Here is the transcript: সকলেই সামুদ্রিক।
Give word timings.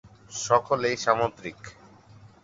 সকলেই 0.37 0.95
সামুদ্রিক। 0.97 1.59